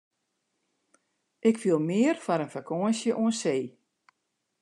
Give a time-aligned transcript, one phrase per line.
[1.49, 3.63] Ik fiel mear foar in fakânsje oan see.